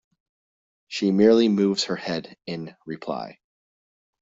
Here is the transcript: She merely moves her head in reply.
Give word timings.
She 0.87 1.11
merely 1.11 1.47
moves 1.47 1.83
her 1.83 1.95
head 1.95 2.35
in 2.47 2.75
reply. 2.87 3.37